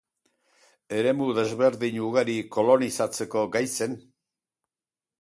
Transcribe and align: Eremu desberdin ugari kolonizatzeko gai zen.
Eremu 0.99 1.27
desberdin 1.41 2.01
ugari 2.07 2.39
kolonizatzeko 2.57 3.47
gai 3.59 3.67
zen. 3.79 3.99